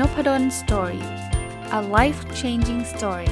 [0.00, 1.04] Nopadol's story
[1.78, 3.30] a life changing story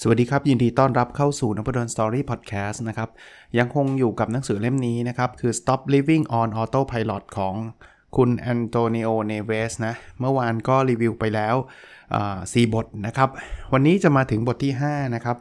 [0.00, 3.10] สวัสดีครับ ยินดีต้อนรับเข้าสู่นพดล story พอดแคสต์นะครับ
[3.58, 7.54] ยังคงอยู่กับหนังสือเล่มนี้นะครับ คือ Stop Living on Autopilot ของ
[8.16, 11.56] คุณแอนโตนิโอ เนเวสนะ เมื่อวานก็รีวิวไปแล้ว
[12.52, 13.28] สี่บทนะครับ
[13.72, 15.36] วันนี้จะมาถึงบทที่ 5 นะครับ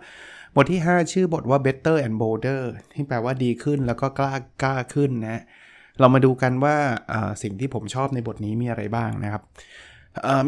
[0.56, 2.62] บทที่ 5 ชื่อบทว่า better and bolder
[2.94, 5.42] ที่แปลว่าดีขึ้นแล้วก็กล้ากล้าขึ้นนะ
[6.00, 6.76] เรามาดูกันว่า
[7.44, 9.44] สิ่งที่ผมชอบในบทนี้มีอะไรบ้างนะครับ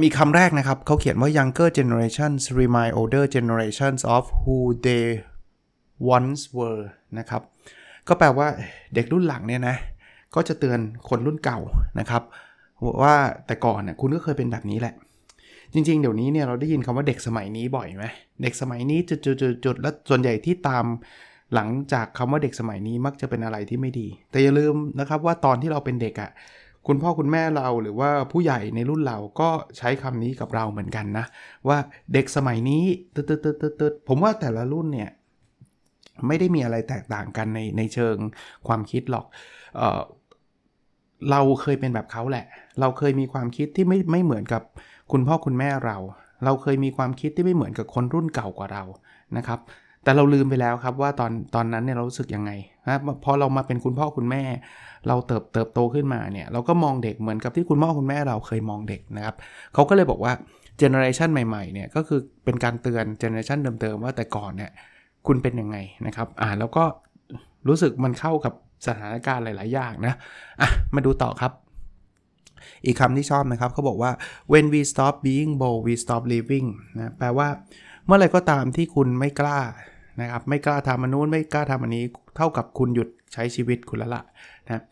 [0.01, 5.05] มีคำแรกนะครับ เขาเขียนว่า younger generations remind older generations of who they
[6.15, 6.83] once were
[7.19, 7.41] นะครับ
[8.07, 8.47] ก็แปลว่า
[8.93, 9.77] เด็กรุ่นหลังเนี่ยนะ
[10.35, 11.59] ก็จะเตือนคนรุ่นเก่า
[11.99, 12.23] นะครับ
[13.01, 13.15] ว่า
[13.47, 14.93] แต่ก่อนน่ยคุณก็เคยเป็นแบบนี้แหละ
[15.73, 18.05] จริง ๆ เดี๋ยวนี้เนี่ยเราได้ยินคำว่าเด็กสมัยนี้บ่อยไหม
[18.41, 20.85] เด็กสมัยนี้จุดๆๆแล้วส่วนใหญ่ที่ตาม
[21.55, 26.31] หลังจากคำว่าเด็กสมัยนี้มักจะเป็นอะไรที่ไม่ดี แต่อย่าลืมนะครับว่าตอนที่เราเป็นเด็กอะ่ะ
[26.87, 31.25] คุณพ่อคุณแม่เราหรือว่าผู้ใหญ่ในรุ่นเราก็ใช้คำนี้กับเราเหมือนกันนะ
[31.67, 31.77] ว่า
[32.13, 32.83] เด็กสมัยนี้
[33.15, 35.09] ตึ๊ดตึ๊ดตึ๊ดตึ๊ดผมว่าแต่ละรุ่นเนี่ย
[36.27, 38.15] ไม่ได้มีอะไรแตกต่างกันในในเชิง
[38.67, 39.25] ความคิดหรอก
[39.75, 40.01] เออ
[41.31, 42.45] เราเคยเป็นแบบเขาแหละ
[42.79, 44.61] เราเคยมีความคิดที่ไม่ไม่เหมือนกับ
[45.11, 45.97] คุณพ่อคุณแม่เรา
[46.45, 48.83] เราเคยมีความคิดที่ไม่เหมือนกับคนรุ่นเก่ากว่าเรา
[49.37, 49.59] นะครับ
[50.03, 52.51] แต่เราลืมไปแล้วครับว่าตอนตอนนั้นเนี่ยเรารู้สึกยังไง
[52.87, 54.43] นะพอเรามาเป็นคุณพ่อคุณแม่
[55.07, 59.35] เราเติบเติบโตขึ้นมาเนี่ยเราก็มองเด็กเหมือนกับที่คุณพ่อคุณแม่เราเคยมองเด็กนะครับ
[59.73, 60.33] เขาก็เลยบอกว่า
[60.77, 64.71] เจเนอเรชันใหม่ๆเนี่ยก็คือเป็นการเตือน generation เดิมๆว่าแต่ก่อนเนี่ย
[65.27, 65.77] คุณเป็นยังไง
[66.07, 66.83] นะครับอ่าแล้วก็
[67.67, 68.53] รู้สึกมันเข้ากับ
[68.87, 70.13] สถานการณ์หลาย ๆ อย่างนะ
[70.61, 71.51] อะมาดูต่อครับ
[72.85, 74.11] อีกคำที่ชอบนะครับเขาบอกว่า
[74.51, 77.47] when we stop being bold we stop living นะแปลว่า
[78.05, 79.59] เมื่อไรก็ตามที่คุณไม่กล้า
[80.21, 82.03] นะครับไม่กล้าทำอันนู้นไม่กล้าทำอันนี้
[82.37, 84.21] เท่ากับคุณหยุดใช้ชีวิตคุณละละ
[84.65, 84.83] นะ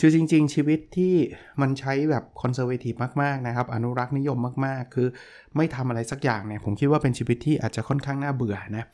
[0.00, 1.14] คือจริง ๆ ชีวิตที่
[1.60, 5.08] มันใช้แบบ conservativeมาก ๆ นะครับ อนุรักษ์นิยมมาก ๆ คือ
[5.56, 8.84] ไม่ทำอะไรสักอย่างเนี่ย ผมคิดว่าเป็นชีวิตที่อาจจะค่อนข้างน่าเบื่อนะ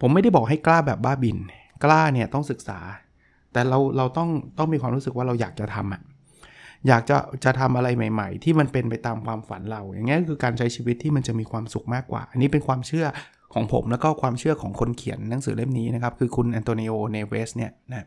[0.00, 1.38] ผมไม่ได้บอกให้กล้าแบบบ้าบิน
[1.84, 2.78] กล้าเนี่ยต้องศึกษา
[3.58, 6.02] แต่เราเราต้องต้องมีความรู้สึกว่าเราอยากจะทำอะ
[6.88, 13.06] อยากจะจะทำอะไรใหม่ ๆ ที่มันเป็นไปตามความฝันเรา อย่างนี้คือการใช้ชีวิตที่มันจะมีความสุขมากกว่า อันนี้เป็นความเชื่อ
[13.54, 18.06] ของผมแล้วก็ความเชื่อของคนเขียนหนังสือเล่มนี้นะครับ คือคุณแอนโตนิโอเนเวสเนี่ยนะ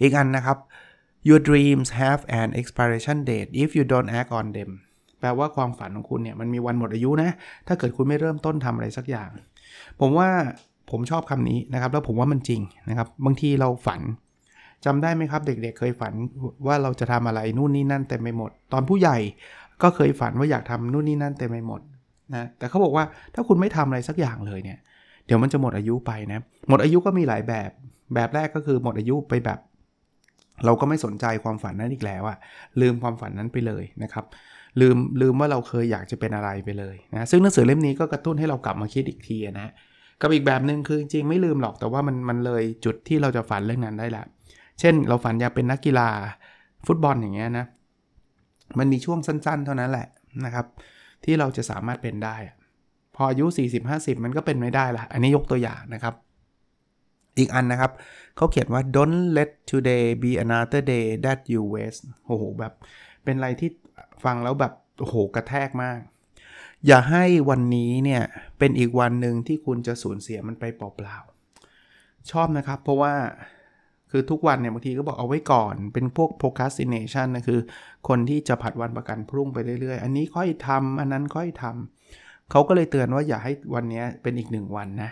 [0.00, 0.58] อีกอันนะครับ
[1.28, 4.70] your dreams have an expiration date if you don't act on them
[5.20, 7.30] แปลว่าความฝันของคุณเนี่ยมันมีวันหมดอายุนะ
[7.66, 9.30] ถ้าเกิดคุณไม่เริ่มต้นทำอะไรสักอย่าง
[10.00, 10.30] ผมว่า
[10.90, 14.00] ผมชอบคำนี้นะครับ แล้วผมว่ามันจริงนะครับ บางทีเราฝัน
[14.84, 16.12] จำได้ไหมครับเด็กๆเเคยฝัน
[16.66, 19.18] ว่าเราจะทำอะไรนู่นนี่นั่นเต็มไปหมด ตอนผู้ใหญ่
[19.82, 21.80] ก็เคยฝันว่าอยากทำนู่นนี่นั่นเต็มไปหมด
[22.34, 24.78] นะแต่เขาบอกว่าถ้าคุณไม่ทำอะไรสักอย่างเลยเนี่ย
[25.26, 27.70] เดี๋ยวมันจะหมดอายุไปนะ หมดอายุก็มีหลายแบบ
[28.14, 29.58] แบบแรกก็คือหมดอายุไปแบบ
[30.64, 32.38] เราก็ไม่สนใจความฝันนั้นอีกแล้วอะ
[32.80, 34.24] ลืมความฝันนั้นไปเลยนะครับ
[34.80, 39.68] ลืมลืมว่าเราเคยอยากจะเป็นอะไรไปเลยนะ ซึ่งหนังสือเล่มนี้ก็กระตุ้นให้เรากลับมาคิดอีกทีนะ
[40.20, 44.26] กับอีกแบบหนึ่งคือจริงๆไม่ลืมหรอกแต่ว่ามันมันเลยจุดที่เราจะฝันเรื่องนั้นได้แล้ว
[44.80, 46.08] เช่น เราฝันอยากเป็นนักกีฬา
[46.86, 47.66] ฟุตบอลอย่างเงี้ยนะ
[48.78, 50.08] มันมีช่วงสั้น ๆ เท่านั้นแหละ
[50.44, 50.66] นะครับ
[51.24, 52.36] ที่เราจะสามารถเป็นได้
[53.14, 53.46] พออายุ
[53.84, 56.14] 40-50 มันก็เป็นไม่ได้ละอันนี้ยกตัวอย่างนะครับ
[57.38, 57.92] อีกอันนะครับ
[58.36, 62.72] เขาเขียนว่า don't let today be another day that you waste โอ้โหแบบ
[63.24, 63.70] เป็นอะไรที่
[64.24, 65.98] ฟังแล้วแบบโอ้โหกระแทกมาก
[66.86, 68.22] อย่าให้วันนี้เนี่ย
[68.58, 73.14] เป็นอีกวันหนึ่งที่คุณจะสูญเสียมันไปเปล่าๆ ชอบนะครับ เพราะว่า
[74.10, 77.60] คือทุกวันเนี่ยบางทีก็บอกเอาไว้ก่อน เป็นพวก procrastination นะคือ
[78.08, 85.10] คนที่จะผัดวันประกันพรุ่งไปเรื่อยๆ อันนี้ค่อยทำอันนั้นค่อยทำเขาก็เลยเตือนว่าอย่าให้วันนี้เป็นอีกหนึ่งวันนะ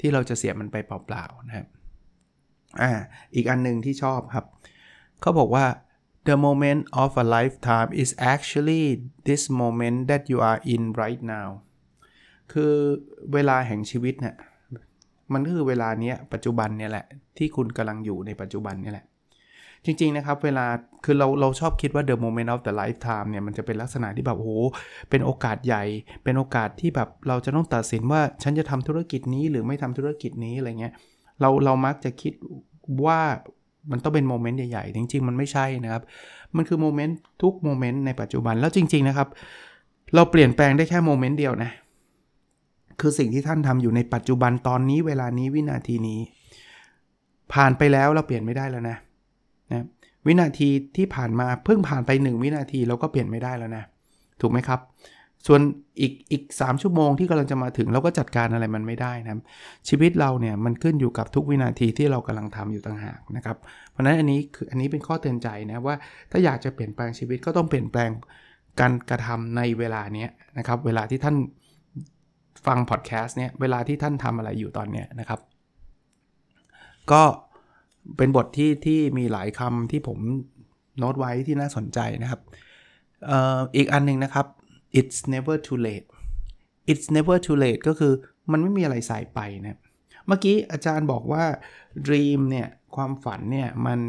[0.00, 1.66] ที่เราจะเสียมันไปเปล่าๆนะครับ
[2.82, 2.90] อ่า
[3.34, 4.44] อีกอันหนึ่งที่ชอบครับ
[5.20, 5.64] เขาบอกว่า
[6.28, 8.84] the moment of a lifetime is actually
[9.28, 11.48] this moment that you are in right now
[12.52, 12.74] คือ
[13.32, 14.36] เวลาแห่งชีวิตเนี่ย
[15.32, 17.06] มันก็คือเวลาเนี้ยปัจจุบันเนี่ยแหละ
[17.38, 19.06] ที่คุณกำลังอยู่ในปัจจุบันนี่แหละ
[19.84, 20.66] จริง ๆ นะครับ เวลา
[21.04, 24.52] คือเราเราชอบคิดว่า the moment of the lifetime เนี่ยมันจะเป็นลักษณะที่แบบโอ้โห
[25.10, 25.84] เป็นโอกาสใหญ่
[26.24, 30.94] เป็นโอกาสที่แบบเราจะต้องตัดสินว่าฉันจะทำธุรกิจนี้หรือไม่ทำธุรกิจนี้อะไรเงี้ย
[31.40, 32.32] เราเรามักจะคิด
[33.04, 33.20] ว่า
[33.90, 36.02] มันต้องเป็น moment ใหญ่ๆ จริงๆ มันไม่ใช่นะครับ
[36.56, 39.28] มันคือ moment ทุก moment ในปัจจุบัน แล้วจริง ๆ นะครับ
[40.14, 41.70] เราเปลี่ยนแปลงได้แค่ moment เดียวนะ
[43.00, 46.20] คือสิ่งที่ท่านทำอยู่ในปัจจุบันตอนนี้เวลานี้วินาทีนี้
[47.52, 48.96] ผ่านไปแล้วเราเปลี่ยนไม่ได้แล้วนะ
[49.72, 49.84] นะ
[50.26, 53.84] วินาทีที่ผ่านมาเพิ่งผ่านไป 1 วินาทีเราก็เปลี่ยนไม่ได้แล้วนะ
[54.40, 54.80] ถูกไหมครับ
[55.46, 55.60] ส่วน
[56.00, 59.40] อีกอีกสชั่วโมงที่กำลังจะมาถึงเราก็จัดการอะไรมันไม่ได้นะครับ
[59.88, 63.56] ชีวิตเราเนี่ยมันขึ้นอยู่กับทุกวินาทีที่เรากำลังทำอยู่ต่างหากนะครับ
[63.90, 65.96] เพราะฉะนั้นอันนี้คืออันนี้เป็นข้อเตือนใจนะว่า
[66.30, 68.10] ถ้าอยากจะเปลี่ยนแปลงชีวิตก็ต้องเปลี่ยนแปลง
[68.80, 71.36] การกระทำในเวลาเนี้ยนะครับเวลาที่ท่าน
[72.66, 75.40] ฟังพอดแคสต์เนี่ยเวลาที่ท่านทำอะไรอยู่ตอนเนี้ยนะครับ
[77.12, 77.22] ก็
[78.16, 80.18] เป็นบทที่ที่มีหลายคำที่ผม
[80.98, 82.40] โน้ตไว้ที่น่าสนใจนะครับ
[83.30, 84.46] อออีกอันหนึ่งนะครับ
[84.98, 86.06] it's never too late
[86.90, 88.12] it's never too late ก็คือ
[88.52, 89.78] มันไม่มีอะไรสายไปนะ
[90.26, 91.44] เมื่อกี้อาจารย์บอกว่า
[92.06, 94.00] dream เนี่ยความฝันเนี่ยมัน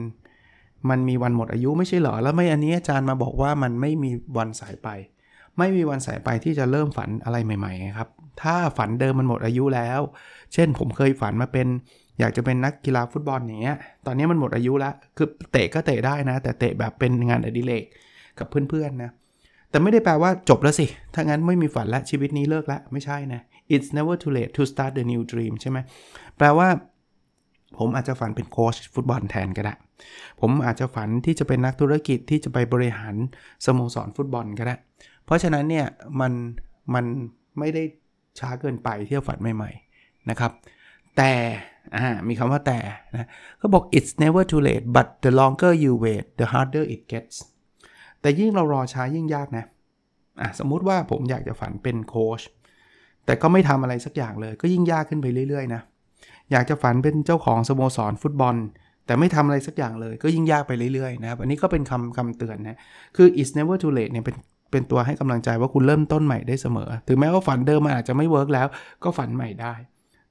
[0.89, 4.89] มันมีวันหมดอายุไม่ใช่เหรอ แล้วไม่อันนี้อาจารย์มาบอกว่ามันไม่มีวันสายไป
[5.57, 8.09] ไม่มีวันสายไปที่จะเริ่มฝันอะไรใหม่ๆครับ
[8.41, 10.01] ถ้าฝันเดิมมันหมดอายุแล้ว
[10.53, 11.67] เช่นผมเคยฝันมาเป็น
[12.19, 17.83] อยากจะเป็นนักกีฬาฟุตบอลอย่างเงี้ย ตอนนี้มันหมดอายุแล้ว คือเตะก็เตะได้นะ แต่เตะแบบเป็นงานอดิเรก
[18.39, 19.11] กับเพื่อนๆนะ
[19.69, 23.41] แต่ไม่ได้แปลว่าจบแล้วสิ ถ้างั้นไม่มีฝันแล้วชีวิตนี้เลิกล้วไม่ใช่นะ
[23.73, 25.77] it's never too late to start the new dream ใช่ไหม
[26.37, 26.67] แปลว่า
[27.77, 29.73] ผมอาจจะฝันเป็นโค้ชฟุตบอลแทนก็ได้
[30.41, 33.15] ผมอาจจะฝันที่จะเป็นนักธุรกิจที่จะไปบริหาร
[33.65, 34.75] สโมสรฟุตบอลก็ได้
[35.25, 35.85] เพราะฉะนั้นเนี่ย
[36.19, 36.33] มัน
[36.93, 37.05] มัน
[37.59, 37.83] ไม่ได้
[38.39, 40.51] ช้าเกินไปที่จะฝันใหม่ๆนะครับ
[41.17, 41.31] แต่
[42.27, 42.79] มีคำว่าแต่
[43.13, 43.27] นะ
[43.61, 47.35] ก็บอก it's never too late but the longer you wait the harder it gets
[48.27, 52.41] แต่ยิ่งเรารอช้ายิ่งยากนะะสมมุติว่าผมอยากจะฝันเป็นโค้ช
[53.25, 55.81] แต่ก็ไม่ทำอะไรสักอย่างเลย ก็ยิ่งยากขึ้นไปเรื่อยๆนะ
[56.51, 58.55] อยากจะฝันเป็นเจ้าของสโมสรฟุตบอล
[59.05, 62.77] แต่ไม่ทำอะไรสักอย่างเลย ก็ยิ่งยากไปเรื่อยๆนะครับ อันนี้ก็เป็นคำคำเตือนนะ
[63.15, 64.35] คือ it's never too late เนี่ยเป็น
[64.71, 68.67] เป็นตัวให้กำลังใจว่าคุณเริ่มต้นใหม่ได้เสมอ ถึงแม้ว่าฝันเดิมมันอาจจะไม่เวิร์กแล้ว
[69.03, 69.73] ก็ฝันใหม่ได้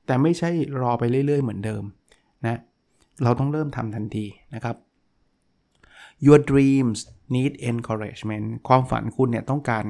[0.07, 0.51] แต่ไม่ใช่
[0.81, 1.83] รอไปเรื่อยๆ เหมือนเดิม
[2.47, 2.61] นะ
[3.23, 4.77] เราต้องเริ่มทำทันทีนะครับ
[6.27, 6.99] your dreams
[7.34, 9.87] need encouragement ความฝันคุณเนี่ยต้องการ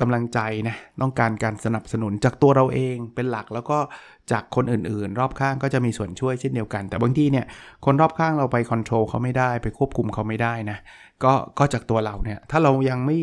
[0.00, 3.78] กำลังใจนะต้องการการสนับสนุนจากตัวเราเองเป็นหลักแล้วก็
[4.32, 7.46] จากคนอื่นๆ รอบข้างก็จะมีส่วนช่วยเช่นเดียวกัน แต่บางทีเนี่ย
[7.84, 10.78] คนรอบข้างเราไปคอนโทรลเขาไม่ได้ไปควบคุมเขาไม่ได้นะ
[11.24, 13.18] ก็ก็จากตัวเราเนี่ยถ้าเรายังไม่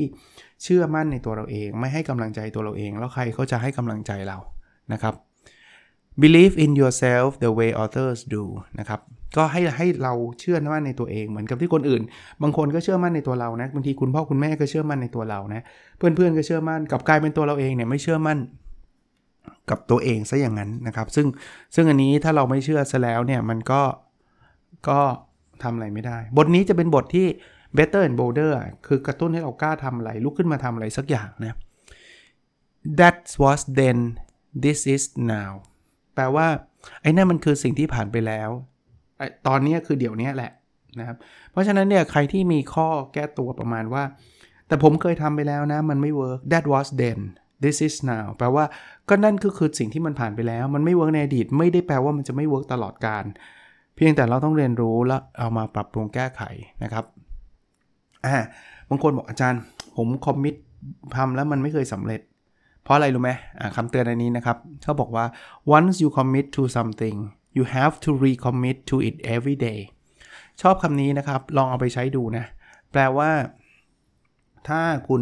[0.64, 4.38] เชื่อมั่นในตัวเราเอง ไม่ให้กำลังใจตัวเราเอง แล้วใครเขาจะให้กำลังใจเรา
[4.94, 5.14] นะครับ
[6.24, 8.44] believe in yourself the way others do
[8.80, 9.00] นะครับ
[9.36, 12.02] ก็ให้ให้เราเชื่อมั่นในตัวเองเหมือนกับที่คนอื่น
[12.42, 15.62] บางคนก็เชื่อมั่นในตัวเรานะบางทีคุณพ่อคุณแม่ก็เชื่อมั่นในตัวเรานะ
[15.98, 18.38] เพื่อนๆก็เชื่อมั่นกับกลายเป็นตัวเราเองเนี่ยไม่เชื่อมั่น
[19.70, 21.28] กับตัวเองซะอย่างนั้นนะครับ ซึ่ง
[21.76, 23.82] ซึ่งอันนี้ถ้าเราไม่เชื่อซะแล้วเนี่ยมันก็
[24.90, 25.00] ก็
[25.64, 27.28] ทำอะไรไม่ได้ บทนี้จะเป็นบทที่
[27.78, 28.52] better and bolder
[28.88, 31.56] คือกระตุ้นให้เรากล้าทำอะไรลุกขึ้นมาทำอะไรสักอย่างนะ
[33.00, 33.98] that was then
[34.64, 35.04] this is
[35.34, 35.52] now
[36.16, 36.48] แปลว่า
[37.02, 38.50] ไอ้นั่นมันคือสิ่งที่ผ่านไปแล้ว
[39.48, 40.52] ตอนนี้คือเดี๋ยวนี้แหละ
[41.00, 41.18] นะครับ
[41.52, 44.04] เพราะฉะนั้นเนี่ยใครที่มีข้อแก้ตัวประมาณว่า
[44.68, 47.20] แต่ผมเคยทำไปแล้วนะ มันไม่ work that was then
[47.64, 48.66] this is now แปลว่า
[49.10, 53.24] ก็นั่นก็คือสิ่งที่มันผ่านไปแล้ว มันไม่ work ในอดีต ไม่ได้แปลว่ามันจะไม่ work ตลอดการ
[53.96, 56.42] เพียงแต่เราต้องเรียนรู้แล้วเอามาปรับปรุงแก้ไข
[56.84, 57.06] นะครับ
[58.26, 58.36] อ่า
[58.90, 59.62] บางคนบอกอาจารย์
[59.98, 60.56] ผมคอมมิต
[61.16, 62.22] ทำแล้วมันไม่เคยสำเร็จ
[62.84, 63.32] เพราะอะไรรู้ไหม
[63.76, 65.26] คำเตือนอันนี้นะครับเขาบอกว่า
[65.76, 67.18] once you commit to something
[67.58, 69.80] you have to recommit to it every day
[70.62, 72.46] ชอบคำนี้นะครับ ลองเอาไปใช้ดูนะ
[72.92, 73.32] แปลว่า
[74.68, 75.22] ถ้าคุณ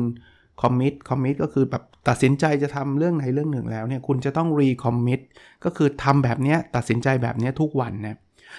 [0.61, 5.21] commit commit ก็คือแบบตัดสินใจจะทำเรื่องไหนเรื่องหนึ่งแล้วเนี่ยคุณจะต้อง recommit
[5.63, 8.17] ก็คือทำแบบนี้ตัดสินใจแบบนี้ทุกวันนะ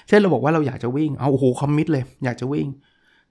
[0.09, 2.69] เช่นเราบอกว่าเราอยากจะวิ่งเอาโอ้โห commit เลย อยากจะวิ่ง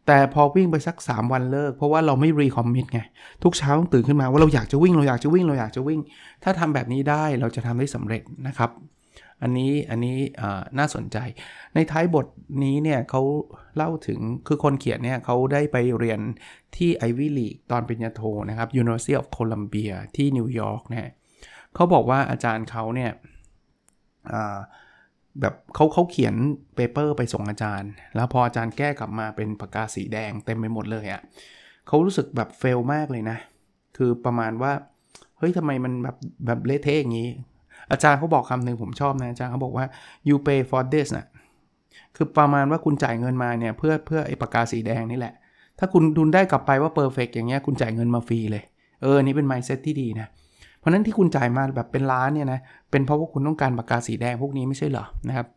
[0.07, 2.99] แต่พอวิ่งไปสัก 3 วันเลิก เพราะว่าเราไม่ recommit ไง
[3.43, 5.99] ทุกเช้าต้องตื่นขึ้นมาว่าเราอยากจะวิ่งเราอยากจะวิ่งเราอยากจะวิ่ง
[6.43, 8.69] ถ้าทำแบบนี้ได้เราจะทำได้สำเร็จนะครับ
[9.41, 10.17] อันนี้อันนี้
[10.77, 11.17] น่าสนใจ
[11.75, 12.25] ในท้ายบท
[12.63, 13.21] นี้เนี่ยเขา
[13.75, 16.19] เล่าถึงคือคนเขียนเนี่ยเขาได้ไปเรียน
[16.75, 21.11] ที่ Ivy League ตอนปริญญาโทนะครับ University of Columbia ที่นิวยอร์กเนะ
[21.75, 23.11] เขาบอกว่าอาจารย์เขาเนี่ย
[25.41, 26.35] แบบเขาเขาเขียน
[26.75, 31.21] paper ไปส่งอาจารย์ แล้วพออาจารย์แก้กลับมาเป็นปากกาสีแดงเต็มไปหมดเลยอะ่ะ
[31.87, 33.37] เขารู้สึกแบบเฟลมากเลยนะ
[33.97, 34.73] คือประมาณว่า
[35.37, 37.29] เฮ้ยทำไมมันแบบแบบเละเทะอย่างนี้
[37.91, 39.85] อาจารย์เขาบอกคำหนึ่งผมชอบนะอาจารย์เขาบอกว่า
[40.27, 41.25] you pay for this นะ
[42.15, 45.33] คือประมาณว่าคุณจ่ายเงินมาเนี่ยเพื่อเพื่อไอ้ปากกาสีแดงนี่แหละ
[45.79, 48.63] ถ้าคุณดุนได้กลับไปว่า perfect อย่างเงี้ยคุณจ่ายเงินมาฟรีเลย
[49.01, 50.27] เออนี่เป็น mindset ที่ดีนะ
[50.79, 52.59] เพราะนั้นที่คุณจ่ายมาแบบเป็นล้านเนี่ยนะ
[52.91, 55.47] เป็นเพราะว่าคุณต้องการปากกาสีแดงพวกนี้ไม่ใช่เหรอนะครับ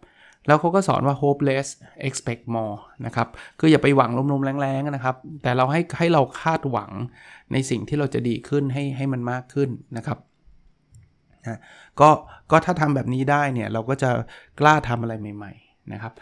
[0.46, 1.68] แล้วเขาก็สอนว่า hopeless
[2.08, 2.76] expect more
[3.06, 3.28] นะครับ
[3.60, 6.90] คืออย่าไปหวังลมๆแรงๆนะครับ แต่เราให้ให้เราคาดหวัง
[7.52, 10.18] ในสิ่งที่เราจะดีขึ้นให้ให้มันมากขึ้นนะครับ
[11.46, 11.58] นะ
[12.00, 12.10] ก็
[12.50, 14.10] ก็ถ้าทำแบบนี้ได้เนี่ยเราก็จะ
[14.60, 16.12] กล้าทำอะไรใหม่ ๆนะครับ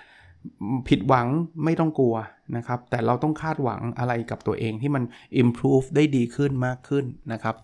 [0.89, 1.27] ผิดหวัง
[1.65, 2.17] ไม่ต้องกลัว
[2.57, 5.05] นะครับ แต่เราต้องคาดหวังอะไรกับตัวเองที่มัน
[5.43, 7.57] improve ได้ดีขึ้นมากขึ้นนะครับ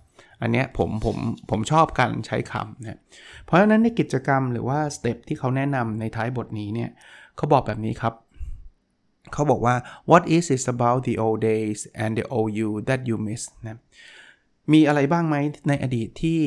[0.43, 1.17] อันเนี้ยผมผม
[1.51, 2.99] ผมชอบการใช้คำนะ
[3.45, 6.91] เพราะฉะนั้นในกิจกรรมหรือว่าสเต็ปที่เขาแนะนำในท้ายบทนี้เนี่ย
[7.37, 8.15] เขาบอกแบบนี้ครับ
[9.33, 9.75] เขาบอกว่า
[10.11, 13.81] what is it about the old days and the old you that you miss นะ
[14.73, 15.37] มีอะไรบ้างไหม
[15.69, 16.39] ในอดีตที่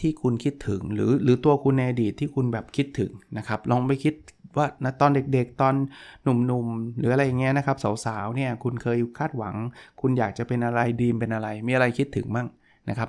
[0.00, 4.14] ที่คุณคิดถึง หรือหรือตัวคุณในอดีตที่คุณแบบคิดถึงนะครับ ลองไปคิด
[4.56, 5.74] ว่านะตอนเด็กๆ ตอน
[6.22, 9.54] หนุ่มๆ หรืออะไรอย่างเงี้ยนะครับ สาวๆ เนี่ยคุณเคยคาดหวัง
[10.00, 12.48] คุณอยากจะเป็นอะไรดีมเป็นอะไร มีอะไรคิดถึงมั่ง
[12.88, 13.08] นะครับ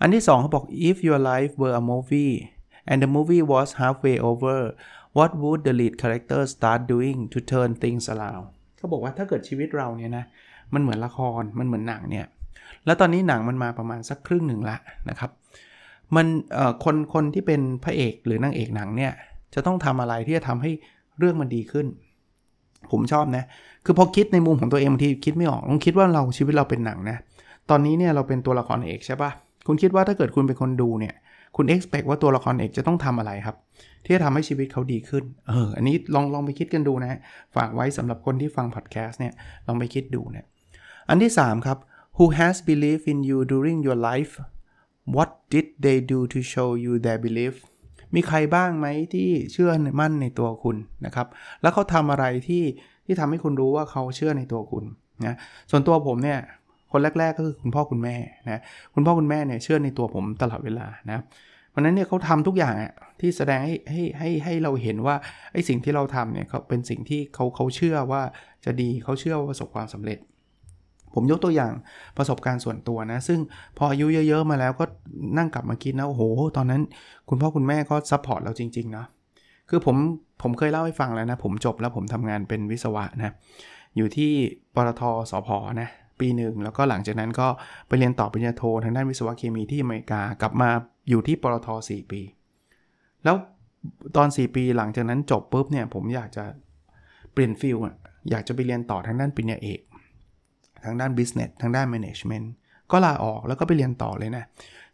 [0.00, 2.34] อันที่2เขาบอก if your life were a movie
[2.90, 4.58] and the movie was halfway over
[5.16, 10.24] what would the lead character start doing to turn things around เขาบอกว่าถ้าเกิดชีวิตเราเนี่ยนะ
[10.74, 12.26] มันเหมือนละครมันเหมือนหนังเนี่ย
[12.86, 14.76] แล้วตอนนี้หนังมันมาประมาณสักครึ่งหนึ่งละ
[15.10, 15.30] นะครับ
[16.14, 16.26] มัน
[16.84, 19.12] คนคนที่เป็นพระเอกหรือนางเอกหนังเนี่ย
[19.54, 20.70] จะต้องทำอะไรที่จะทำให้
[21.18, 21.86] เรื่องมันดีขึ้น
[22.90, 23.44] ผมชอบนะ
[23.84, 27.16] คือพอคิดในมุมของตัวเองบางทีคิดไม่ออกลองคิดว่าเราชีวิตเราเป็นหนังนะ
[27.70, 29.30] ตอนนี้เนี่ยเราเป็นตัวละครเอกใช่ปะ
[29.66, 31.14] คุณคิดว่าถ้าเกิดคุณเป็นคนดูเนี่ย
[31.56, 33.56] คุณ expect ว่าตัวละครเอกจะต้องทำอะไรครับ
[34.04, 37.18] ที่จะทำให้ชีวิตเขาดีขึ้น เออ อันนี้ลองลองไปคิดกันดูนะ
[37.56, 39.32] ฝากไว้สำหรับคนที่ฟังพอดแคสต์เนี่ย
[39.66, 40.44] ลองไปคิดดูเนี่ย
[41.08, 41.78] อันที่ 3 ครับ
[42.16, 44.34] who has believed in you during your life
[45.14, 47.54] what did they do to show you their belief
[48.14, 49.70] มีใครบ้างไหมที่เชื่อ
[50.00, 51.26] มั่นในตัวคุณนะครับ
[51.62, 52.64] แล้วเขาทำอะไรที่
[53.06, 54.84] ที่ทำให้คุณรู้ว่าเขาเชื่อในตัวคุณ
[55.26, 55.36] นะ
[55.70, 56.38] ส่วนตัวผมเนี่ย
[56.92, 58.16] คนแรก ๆ ก็คือคุณพ่อคุณแม่
[58.50, 58.60] นะ
[58.94, 61.18] คุณพ่อคุณแม่เนี่ยเชื่อในตัวผมตลอดเวลานะ
[61.70, 65.16] เพราะนั้นเนี่ยเขาทำทุกอย่างอะที่แสดงให้ให้ให้ให้เราเห็นว่า
[65.52, 68.22] ไอ้สิ่งที่เราทำเนี่ยเขาเป็นสิ่งที่เขาเขาเชื่อว่า
[68.64, 70.18] จะดีเขาเชื่อว่าประสบความสำเร็จ
[71.16, 71.72] ผมยกตัวอย่าง
[72.16, 73.38] ประสบการณ์ส่วนตัวนะ ซึ่ง
[73.78, 74.84] พออายุเยอะ ๆ มาแล้วก็
[75.38, 76.22] นั่งกลับมาคิดนะโอ้โห
[76.56, 76.82] ตอนนั้น
[77.28, 79.04] คุณพ่อคุณแม่ก็ support เราจริงๆนะ
[79.70, 79.96] คือผม
[80.42, 83.34] ผมเคยเล่าให้ฟังแล้วนะ ผมจบแล้วผมทำงานเป็นวิศวะนะ
[83.96, 84.32] อยู่ที่
[84.74, 85.48] ปตทสพ
[85.80, 85.88] นะ
[86.20, 87.48] ปีหนึ่งแล้วก็หลังจากนั้นก็
[87.88, 90.70] ไปเรียนต่อปริญญาโททางด้านวิศวะเคมีที่อเมริกากลับมา
[91.08, 92.20] อยู่ที่ปตท4ปี
[93.24, 93.36] แล้ว
[94.16, 96.44] ตอน 4 ปีหลังจากนั้นจบปุ๊บเนี่ยผมอยากจะ
[97.32, 97.76] เปลี่ยนฟิล
[98.30, 99.80] อยากจะไปเรียนต่อทางด้านปริญญาเอก
[100.86, 102.46] ทางด้าน business ทางด้าน management
[102.92, 104.44] ก็ลาออกแล้วก็ไปเรียนต่อเลยนะ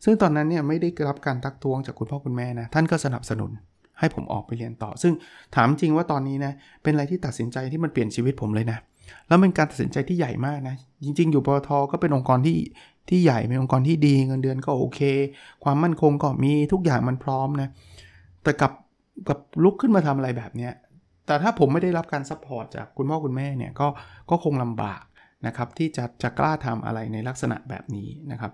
[0.04, 3.50] ซึ่งตอนนั้นเนี่ยไม่ได้รับการทักท้วงจากคุณพ่อคุณแม่นะ ท่านก็สนับสนุน
[3.99, 5.12] ให้ผมออกไปเรียนต่อ ซึ่ง
[5.54, 8.78] ถามจริงว่าตอนนี้นะ เป็นอะไรที่ตัดสินใจที่มันเปลี่ยนชีวิตผมเลยนะ
[9.28, 12.56] แล้วเป็นการตัดสินใจที่ใหญ่มากนะ จริง ๆ อยู่ปตทก็เป็นองค์กรที่
[13.08, 15.00] ที่ใหญ่ เป็นองค์กรที่ดี เงินเดือนก็โอเค
[15.64, 17.68] ความมั่นคงก็มี ทุกอย่างมันพร้อมนะ
[18.42, 18.72] แต่กลับ
[19.28, 20.72] กลับลุกขึ้นมาทำอะไรแบบเนี้ย
[21.26, 23.87] แต่ถ้าผมไม่ได้รับการ support จากคุณพ่อคุณแม่เนี่ย ก็
[24.30, 25.02] ก็คงลำบาก
[25.46, 28.52] นะครับที่จะจะกล้าทำอะไรในลักษณะแบบนี้นะครับ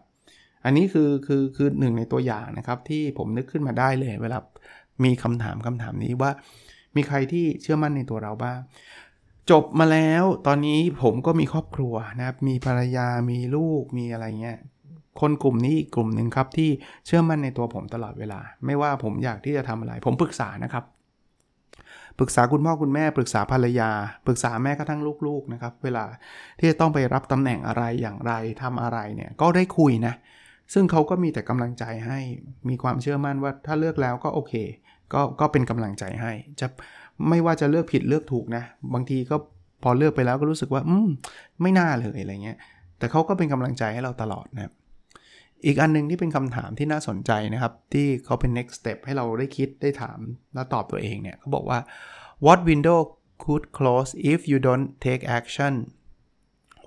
[0.64, 4.38] อันนี้คือคือคือหนึ่งในตัวอย่างนะครับที่ผมนึกขึ้นมาได้เลย เวลา
[5.04, 6.30] มีคำถามคำถามนี้ว่า
[6.97, 8.59] มีใครที่เชื่อมั่นในตัวเราบ้าง
[9.50, 14.59] จบมาแล้วตอนนี้ผมก็มีครอบครัวนะครับมีภรรยามีลูกมีอะไรเงี้ย
[15.21, 16.71] คนกลุ่มนี้อีกกลุ่มหนึ่งครับที่
[17.07, 20.85] เชื่อมั่นในตัวผมตลอดเวลา ไม่ว่าผมอยากที่จะทำอะไร ผมปรึกษานะครับ
[22.19, 23.91] ปรึกษาคุณพ่อคุณแม่ปรึกษาภรรยา
[24.27, 26.05] ปรึกษาแม่กระทั่งลูกๆนะครับเวลา
[26.59, 28.33] ที่จะต้องไปรับตำแหน่งอะไรอย่างไร
[28.63, 30.15] ทำอะไรเนี่ยก็ได้คุยนะ
[30.75, 32.19] ซึ่งเขาก็มีแต่กำลังใจให้
[32.69, 34.53] มีความเชื่อมั่นว่าถ้าเลือกแล้วก็โอเค
[35.13, 36.67] ก็ก็เป็นกำลังใจให้จะ
[37.29, 39.37] ไม่ว่าจะเลือกผิดเลือกถูกนะ บางทีก็
[39.83, 41.09] พอเลือกไปแล้วก็รู้สึกว่า อืม
[41.63, 42.59] ไม่น่าเลยอะไรเงี้ย
[42.99, 44.73] แต่เขาก็เป็นกำลังใจให้เราตลอดนะครับ
[45.67, 50.19] อีกอันนึงที่เป็นคำถามที่น่าสนใจนะครับ ที่เขาเป็น next step ให้เราได้คิดได้ถาม
[50.55, 51.79] แล้วตอบตัวเองเนี่ยเขาบอกว่า
[52.47, 52.99] what window
[53.43, 55.73] could close if you don't take action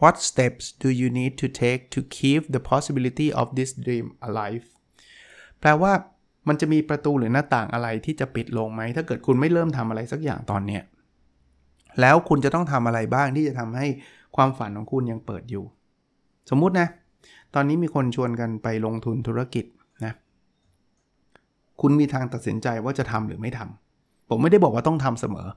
[0.01, 4.65] what steps do you need to take to keep the possibility of this dream alive
[5.61, 5.93] แปลว่า
[6.47, 10.83] มันจะมีประตูหรือหน้าต่างอะไรที่จะปิดลงไหม ถ้าเกิดคุณไม่เริ่มทำอะไรสักอย่างตอนเนี้ย
[12.01, 13.87] แล้วคุณจะต้องทำอะไรบ้างที่จะทำให้
[14.35, 15.65] ความฝันของคุณยังเปิดอยู่
[16.49, 16.87] สมมุตินะ
[17.55, 19.65] ตอนนี้มีคนชวนกันไปลงทุนธุรกิจ
[20.05, 20.13] นะ
[21.81, 25.47] คุณมีทางตัดสินใจว่าจะทำหรือไม่ทำผมไม่ได้บอกว่าต้องทำเสมอ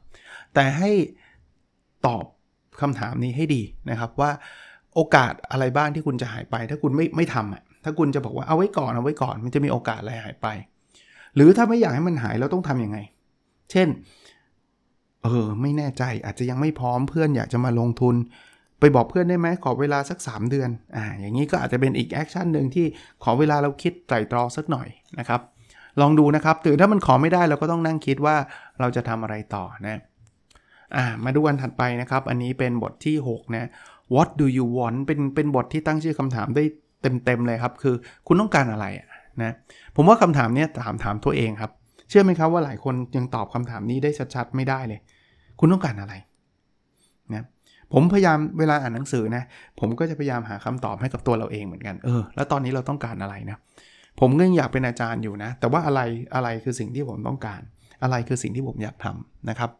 [0.54, 0.90] แต่ให้
[2.06, 2.24] ตอบ
[2.80, 4.30] คำถามนี้ให้ดีนะครับว่า
[4.94, 10.46] โอกาสอะไรบ้างที่คุณจะหายไป ถ้าคุณไม่ไม่ทำอะถ้าคุณจะบอกว่าเอาไว้ก่อนเอาไว้ก่อนมันจะมีโอกาสอะไรหายไป
[11.34, 12.98] หรือถ้าไม่อยากให้มันหายเราต้องทํำยังไง
[13.70, 13.88] เช่น
[15.22, 18.14] เออไม่แน่ใจอาจจะยังไม่พร้อมเพื่อนอยากจะมาลงทุน
[18.80, 22.86] ไปบอกเพื่อนได้ไหมขอเวลาสัก 3 เดือนอ่าอย่างนี้ก็อาจจะเป็นอีก action หนึ่งที่
[23.22, 24.88] ขอเวลาเราคิดไตร่ตรองสักหน่อย
[25.18, 25.40] นะครับ
[26.00, 28.36] ลองดูนะครับคือถ้ามันขอไม่ได้เราก็ต้องนั่งคิดว่า
[28.80, 29.98] เราจะทำอะไรต่อนะ
[30.96, 33.68] อ่ามาดูอันถัดไปนะครับ อันนี้เป็นบทที่6นะ
[34.14, 36.64] what do you want เป็นเป็นบทที่ตั้งชื่อคำถามได้
[37.24, 37.94] เต็มๆเลยครับ คือ
[38.26, 38.86] คุณต้องการอะไร
[39.42, 39.52] นะ
[39.96, 41.70] ผมว่าคำถามนี้ถามถามตัวเองครับ
[42.08, 45.00] เชื่อไหมครับว่าหลายคนยังตอบคำถามนี้ได้ชัดๆ ไม่ได้เลย
[45.60, 46.14] คุณต้องการอะไร
[47.34, 47.44] นะ
[47.94, 49.44] ผมพยายามเวลาอ่านหนังสือนะ
[49.80, 53.58] ผมก็จะพยายามหาคำตอบให้กับตัวเราเองเหมือนกันเออแล้วตอนนี้เราต้องการอะไรนะ
[54.20, 56.00] ผมก็ยังอยากเป็นอาจารย์อยู่นะ แต่ว่าอะไร
[56.34, 57.60] อะไรคือสิ่งที่ผมต้องการ
[58.02, 59.70] อะไรคือสิ่งที่ผมอยากทำนะครับ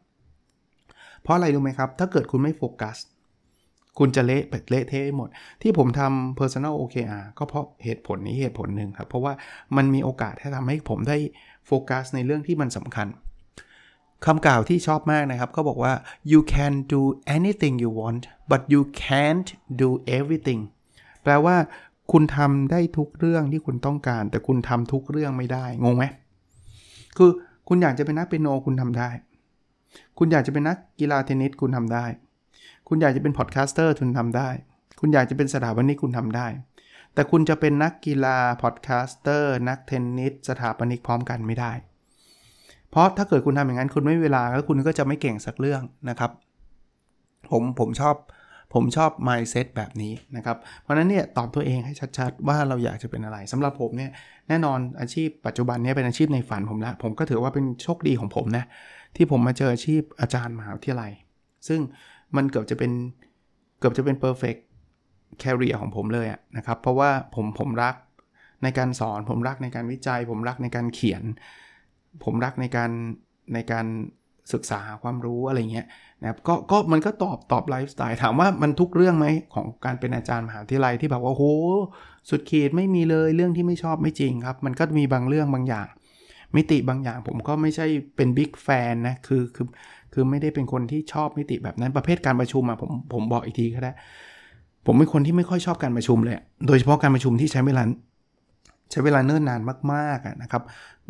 [1.22, 2.96] เพราะอะไรรู้ไหมครับ ถ้าเกิดคุณไม่โฟกัส
[3.98, 5.28] คุณจะเละเละเทะหมด
[5.62, 9.32] ที่ผมทำ personal OKR ก็เพราะเหตุผลนี้เหตุผลหนึ่งครับ เพราะว่า
[9.76, 11.16] มันมีโอกาสที่ทำให้ผมได้
[11.66, 13.06] โฟกัสในเรื่องที่มันสำคัญ
[14.26, 15.92] คำกล่าวที่ชอบมากนะครับเขาบอกว่า
[16.32, 17.00] you can do
[17.36, 19.48] anything you want but you can't
[19.82, 19.88] do
[20.18, 20.60] everything
[21.22, 21.56] แปลว่า
[22.12, 26.04] คุณทำได้ทุกเรื่องที่คุณต้องการ แต่คุณทำทุกเรื่องไม่ได้ งงไหม
[27.16, 27.30] คือ
[27.68, 29.10] คุณอยากจะเป็นนักเปียโนคุณทำได้
[30.18, 32.06] คุณอยากจะเป็นนักกีฬาเทนนิสคุณทำได้
[32.88, 34.48] คุณอยากจะเป็น podcaster คุณทำได้
[35.00, 36.46] คุณอยากจะเป็นสถาปนิกคุณทำได้
[37.14, 41.72] แต่คุณจะเป็นนักกีฬา podcaster นักเทนนิสสถาปนิกพร้อมกันไม่ได้
[42.94, 46.30] เพราะถ้าเกิดคุณทำอย่างนั้น คุณไม่เวลาแล้วคุณก็จะไม่เก่งสักเรื่องนะครับ
[47.50, 48.16] ผมผมชอบ
[48.74, 54.10] ผมชอบ mindset แบบนี้นะครับ เพราะนั้นเนี่ยตอบตัวเองให้ชัดๆ ว่าเราอยากจะเป็นอะไรสำหรับผมเนี่ย
[54.48, 58.64] แน่นอนอาชีพปัจจุบันเนี้เป็นอาชีพในฝันผมละผมก็ถือว่าเป็นโชคดีของผมนะ
[59.16, 61.12] ที่ผมมาเจออาชีพอาจารย์มหาวิทยาลัย
[61.68, 61.80] ซึ่ง
[62.36, 62.90] มันเกือบจะเป็น
[63.78, 64.60] เกือบจะเป็น perfect
[65.42, 67.94] career ของผมเลยนะครับ เพราะว่าผมผมรัก
[68.62, 71.22] ในการสอนผมรักในการวิจัย ผมรักในการเขียน
[72.24, 72.90] ผมรักในการ
[73.54, 73.86] ในการ
[74.52, 75.86] ศึกษาความรู้อะไรเงี้ย
[76.22, 81.44] นะครับก็ก็มันก็ตอบตอบไลฟ์สไตล์ถามว่ามันทุกเรื่องไหมของการเป็นอาจารย์มหาวิทยาลัยที่แบบว่าโห
[82.30, 85.86] สุดขีดไม่มีเลยเรื่องที่ไม่ชอบไม่จริงครับ มันก็มีบางเรื่องบางอย่าง
[86.56, 89.66] มิติบางอย่างผมก็ไม่ใช่เป็นบิ๊กแฟนนะคือคือ
[90.12, 93.92] คือไม่ได้เป็นคนที่ชอบมิติแบบนั้นประเภทการประชุมอะผมผมบอกอีกทีก็ได้
[94.86, 96.34] ผมเป็นคนที่ไม่ค่อยชอบการประชุมเลย
[96.66, 97.82] โดยเฉพาะการประชุมที่ใช้เวลา
[98.94, 99.60] ใช้เวลาเนิ่นนาน
[99.92, 100.62] มากๆนะครับ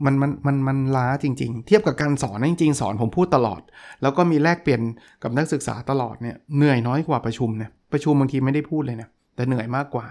[0.04, 3.60] มันมันมันมันล้าจริง ๆ เทียบกับการสอนจริง ๆ สอนผมพูดตลอด
[4.02, 4.80] แล้วก็มีแลกเปลี่ยน
[5.22, 10.06] กับนักศึกษาตลอดเนี่ยเหนื่อยน้อยกว่าประชุมเนี่ยประชุมบางทีไม่ได้พูดเลยนะแต่เหนื่อยมากกว่า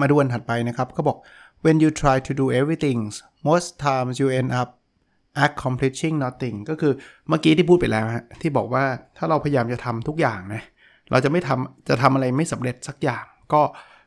[0.00, 1.18] มาดูอันถัดไปนะครับเขาบอก
[1.64, 2.98] when you try to do everything
[3.48, 4.68] most times you end up
[5.44, 6.92] accomplishing nothing ก็คือ
[7.28, 8.84] เมื่อกี้ที่พูดไปแล้วฮะที่บอกว่า
[9.16, 10.62] ถ้าเราพยายามจะทำทุกอย่างนะ
[11.10, 13.62] เราจะไม่ทำจะทำอะไรไม่สำเร็จสักอย่าง ก็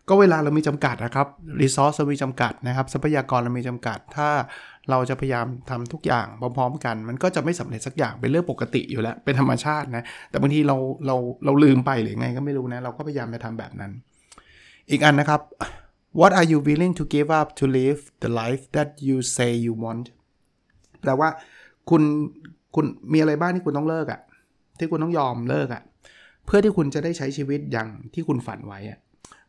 [0.10, 1.28] ก็เวลาเรามีจำกัดนะครับ
[1.62, 4.30] รีซอสเรามีจำกัดนะครับ ทรัพยากรเรามีจำกัด ถ้า
[4.89, 13.92] เราจะพยายามทำทุกอย่างพร้อมๆ กัน มันก็จะไม่สำเร็จสักอย่างเป็นเรื่องปกติอยู่แล้ว เป็นธรรมชาตินะแต่บางทีเราเราเราลืมไปหรือไงก็ไม่รู้นะ เราก็พยายามไปทำแบบนั้น
[14.89, 15.42] อีกอันนะครับ
[16.20, 19.74] what are you willing to give up to live the life that you say you
[19.84, 20.06] want
[21.02, 21.30] แปลว่า
[21.89, 22.02] คุณ
[22.76, 24.22] คุณมีอะไรบ้างที่คุณต้องเลิกอะ่ะ
[24.80, 25.82] ที่คุณต้องยอมเลิกอะ่ะ
[26.46, 29.00] เพื่อที่คุณจะได้ใช้ชีวิตอย่างที่คุณฝันไว้อะ่ะ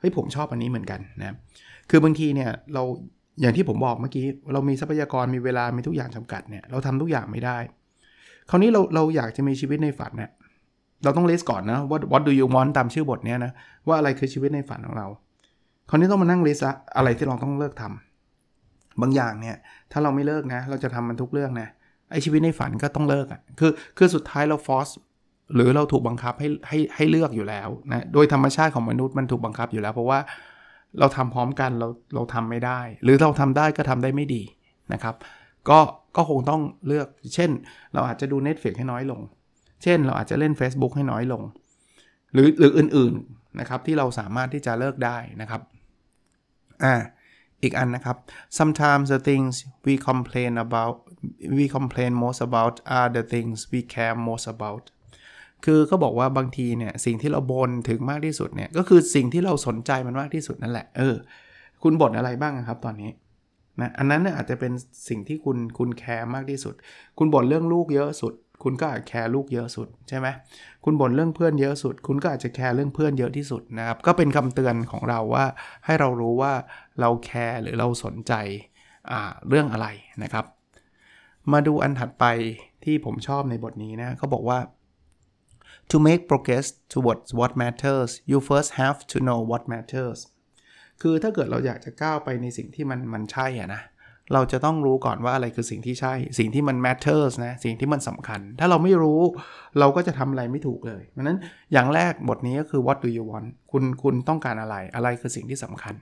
[0.06, 1.36] ฮ้ยผมชอบอันนี้เหมือนกันนะ
[1.90, 2.82] คือบางทีเนี่ยเรา
[3.40, 7.58] อย่างที่ผมบอกเมื่อกี้เรามีทรัพยากรมีเวลามีทุกอย่างจำกัดเนี่ยเราทำทุกอย่างไม่ได้
[8.50, 10.30] คราวนี้เราเราอยากจะมีชีวิตในฝันเนี่ย
[11.04, 13.52] เราต้องเลสก่อนนะว่า what do you want ตามชื่อบทเนี้ยนะ
[13.88, 15.06] ว่าอะไรคือชีวิตในฝันของเรา
[15.88, 16.58] คราวนี้ต้องมานั่งเลส
[16.96, 19.56] อะไรที่เราต้องเลิกทำบางอย่างเนี่ย
[19.92, 21.68] ถ้าเราไม่เลิกนะ เราจะทำมันทุกเรื่องนะ
[22.10, 24.88] ไอชีวิตในฝันก็ต้องเลิกอะ่ะคือคือสุดท้ายเราฟอส
[25.54, 30.18] หรือเราถูกบังคับให้ให้ให้เลือกอยู่แล้วนะโดยธรรมชาติของมนุษย์มันถูกบังคับอยู่แล้ว เพราะว่า
[30.98, 34.42] เราทำพร้อมกันเราเราทำไม่ได้ หรือเราทำได้ก็ทำได้ไม่ดี
[34.92, 35.14] นะครับ
[35.68, 35.80] ก็
[36.16, 37.50] ก็คงต้องเลือก เช่น
[37.94, 39.20] เราอาจจะดู Netflix ให้น้อยลง
[39.82, 41.42] เช่น เราอาจจะเล่น Facebook ให้น้อยลง
[42.32, 45.60] หรือหรืออื่นๆนะครับที่เราสามารถที่จะเลิกได้นะครับ
[46.84, 46.94] อ่า
[47.62, 48.16] อีกอันนะครับ
[48.58, 49.52] sometimes the things
[49.86, 50.96] we complain about
[51.58, 54.84] we complain most about are the things we care most about
[55.64, 61.14] คือก็บอกว่าบางทีเนี่ยสิ่งที่เราบนถึงมากที่สุดเนี่ยก็คือสิ่งที่เราสนใจมันมากที่สุดนั่นแหละเออ
[61.82, 63.10] คุณบ่นอะไรบ้างครับตอนนี้
[63.80, 64.72] นะอันนั้นเนี่ยอาจจะเป็น
[65.08, 66.74] สิ่งที่คุณคุณแคร์มากที่สุด
[67.18, 70.26] คุณบ่นเรื่องลูกเยอะสุด คุณก็อาจแคร์ลูกเยอะสุดใช่ไหม
[70.84, 75.46] คุณบ่นเรื่องเพื่อนเยอะสุด คุณก็อาจจะแคร์เรื่องเพื่อนเยอะที่สุดนะครับก็เป็นคำเตือนของเราว่า
[75.84, 76.52] ให้เรารู้ว่า
[77.00, 78.32] เราแคร์หรือเราสนใจ
[79.10, 79.86] อ่าเรื่องอะไร
[80.22, 80.44] นะครับ
[81.52, 82.24] มาดูอันถัดไป
[82.84, 84.58] ที่ผมชอบในบทนี้นะเขาบอกว่า
[85.90, 90.18] to make progress towards what matters you first have to know what matters
[91.02, 93.82] คือถ้าเกิดเราอยากจะก้าวไปในสิ่งที่มันมันใช่อะนะ
[94.32, 99.20] เราจะต้องรู้ก่อนว่าอะไรคือสิ่งที่ใช่ สิ่งที่มัน matters นะ สิ่งที่มันสำคัญ ถ้าเราไม่รู้
[99.78, 101.38] เราก็จะทำอะไรไม่ถูกเลยเพราะนั้น
[101.72, 105.94] อย่างแรกบทนี้ก็คือ what do you want คุณคุณต้องการอะไร อะไรคือสิ่งที่สำคัญ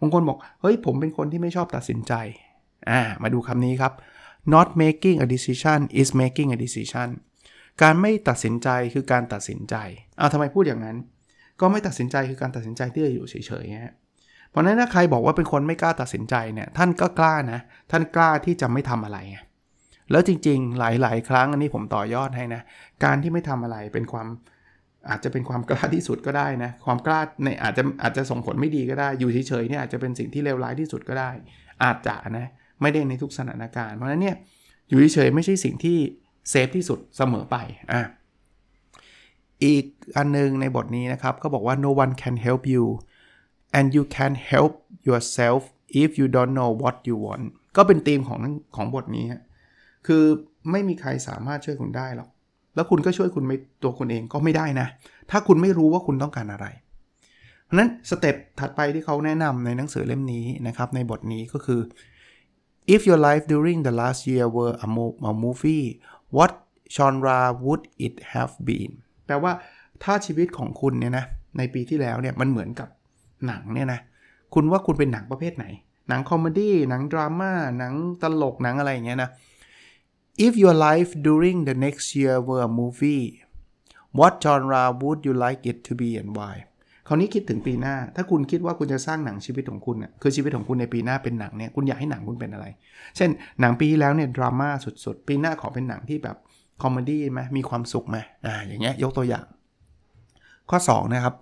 [0.00, 2.12] บางคนบอก เฮ้ยผมเป็นคนที่ไม่ชอบตัดสินใจ
[2.90, 3.92] อ่า มาดูคำนี้ครับ
[4.54, 7.08] not making a decision is making a decision
[7.82, 9.76] การไม่ตัดสินใจคือการตัดสินใจ
[10.18, 10.96] เอาทำไมพูดอย่างนั้น
[11.60, 13.94] ก็ไม่ตัดสินใจคือการตัดสินใจที่จะอยู่เฉยๆฮะ
[14.50, 19.18] เพราะนั้นถ้าใครบอกว่าเป็นคนไม่กล้าตัดสินใจเนี่ยท่านก็กล้านะ ท่านกล้าที่จะไม่ทำอะไร
[20.10, 22.62] แล้วจริงๆ หลายๆ ครั้งอันนี้ผมต่อยอดให้นะ
[23.04, 24.26] การที่ไม่ทำอะไรเป็นความ
[25.10, 31.30] อาจจะเป็นความกล้าที่สุดก็ได้นะ ความกล้าในอาจจะอาจจะส่งผลไม่ดีก็ได้ อยู่เฉยๆเนี่ยอาจจะเป็นสิ่งที่เลวร้ายที่สุดก็ได้
[31.84, 32.46] อาจจะนะ
[32.82, 34.36] ไม่ได้ในทุกสถานการณ์ เพราะฉะนั้นเนี่ย
[34.88, 35.98] อยู่เฉยๆไม่ใช่สิ่งที่
[36.50, 37.56] เซฟที่สุดเสมอไป
[37.92, 38.02] อะ
[39.64, 39.84] อีก
[40.16, 42.84] อันนึงในบทนี้นะครับก็บอกว่า no one can help you
[43.76, 44.72] and you can help
[45.08, 45.60] yourself
[46.02, 47.44] if you don't know what you want
[47.76, 48.40] ก็เป็นธีมของ
[48.76, 49.26] ของบทนี้
[50.06, 50.24] คือ
[50.70, 52.28] ไม่มีใครสามารถช่วยคุณได้หรอก
[52.74, 54.86] แล้วคุณก็ช่วยคุณไม่ตัวคุณเองก็ไม่ได้นะ
[55.30, 56.66] ถ้าคุณไม่รู้ว่าคุณต้องการอะไร
[57.64, 61.80] เพราะนั้นสเต็ปถัดไปที่เขาแนะนำในหนังสือเล่มนี้นะครับ ในบทนี้ก็คือ
[62.94, 65.86] if your life during the last year were a, mo a movie
[66.36, 66.52] what
[66.96, 68.92] genre would it have been
[69.26, 69.52] แปลว่า
[70.02, 71.24] ถ้าชีวิตของคุณเนี่ยนะ
[71.58, 72.88] ในปีที่แล้วเนี่ยมันเหมือนกับ
[73.46, 74.00] หนังเนี่ยนะ
[74.54, 75.66] คุณว่าคุณเป็นหนังประเภทไหน
[76.08, 79.30] หนังคอมเมดี้หนังดราม่าหนังตลกหนังอะไรอย่างเงี้ยนะ
[80.46, 83.26] if your life during the next year were a movie
[84.18, 86.54] what genre would you like it to be and why
[87.12, 92.66] ราวนี้คิดถึงปีหน้า ถ้าคุณคิดว่าคุณจะสร้างหนังชีวิตของคุณน่ะคือชีวิตของคุณในปีหน้าเป็นหนังเนี่ยคุณอยากให้หนังคุณเป็นอะไร
[93.16, 94.68] เช่นหนังปีที่แล้วเนี่ยดราม่า
[95.04, 96.36] สุดๆ ปีหน้าขอเป็นหนังที่แบบ
[96.82, 99.44] คอมเมดี้ไหมมีความสุขไหมอ่าอย่างเงี้ยยกตัวอย่าง
[100.70, 101.34] ข้อ 2 นะครับ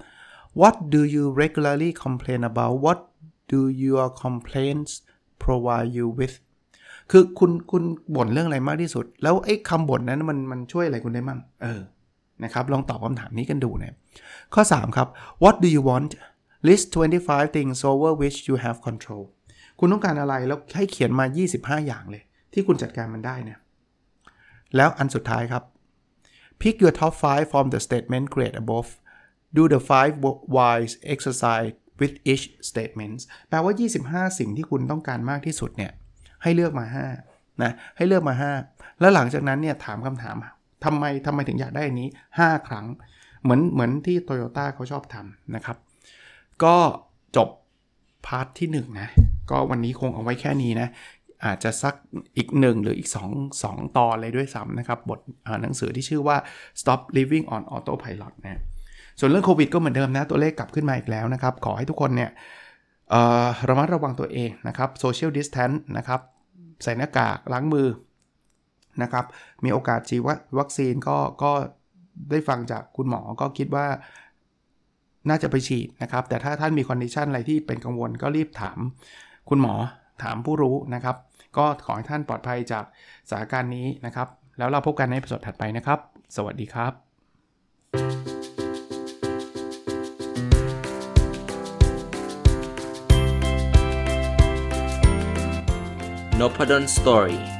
[0.61, 3.01] what do you regularly complain about what
[3.53, 4.93] do your complaints
[5.43, 6.37] provide you with
[7.11, 7.83] คือคุณคุณ
[8.17, 11.81] บ่นเรื่องอะไรมากที่สุด แล้วไอ้คำบ่นนั้นมันมันช่วยอะไรคุณได้มั่งเออ
[12.45, 13.95] นะครับลองตอบคำถามนี้กันดูนะ
[14.55, 15.09] ข้อ 3 ครับ
[15.43, 16.11] what do you want
[16.69, 16.87] list
[17.21, 19.25] 25 things over which you have control
[19.79, 21.25] คุณต้องการอะไรแล้วให้เขียนมา
[21.57, 22.23] 25 อย่างเลย
[22.53, 23.59] ที่คุณจัดการมันได้เนี่ย
[24.77, 25.63] แล้วอันสุดท้ายครับ
[26.61, 28.91] pick your top 5 from the statement create above
[29.57, 35.93] do the 5 whys exercise with each statement แปลว่า 25 สิ่งที่คุณต้องการมากที่สุดเนี่ย
[36.43, 36.87] ให้เลือกมา
[37.25, 38.35] 5นะให้เลือกมา
[38.67, 40.37] 5 แล้วหลังจากนั้นเนี่ยถามคำถาม
[40.85, 42.87] ทำไมทำไมถึงอยากได้อันนี้ 5 ครั้ง
[43.43, 45.77] เหมือนเหมือนที่ Toyota เขาชอบทำนะครับ
[46.65, 46.77] ก็
[47.37, 47.49] จบ
[48.27, 49.09] พาร์ทที่ 1 นะ
[49.51, 50.89] ก็วันนี้คงเอาไว้แค่นี้นะ
[51.45, 51.95] อาจจะสัก
[52.37, 55.21] อีกหนึ่งหรืออีก 2 2 ตอนเลยด้วยซ้ำนะครับ บท
[55.63, 56.37] หนังสือที่ชื่อว่า
[56.81, 58.61] stop living on autopilot นะ
[59.19, 62.31] ส่วนเรื่องโควิดก็เหมือนเดิมนะ ตัวเลขกลับขึ้นมาอีกแล้วนะครับ ขอให้ทุกคนเนี่ย
[63.69, 66.21] ระมัดระวังตัวเองนะครับ social distance นะครับ
[66.83, 67.87] ใส่หน้ากากล้างมือ
[69.03, 69.25] นะครับ
[69.65, 70.21] มีโอกาสฉีด
[70.59, 71.53] วัคซีนก็ก็
[72.31, 73.87] ได้ฟังจากคุณหมอก็คิดว่า
[75.29, 78.79] น่าจะไปฉีดนะครับ แต่ถ้าท่านมี condition อะไรที่เป็นกังวลก็รีบถาม
[79.49, 79.75] คุณหมอ
[80.23, 81.17] ถามผู้รู้นะครับ
[81.57, 82.85] ก็ขอให้ท่านปลอดภัยจาก
[83.29, 85.99] สถานการณ์นี้นะครับ แล้วเราพบกันในสดถัดไปนะครับ
[86.37, 86.93] สวัสดีครับ
[96.41, 97.60] n o p a d o n Story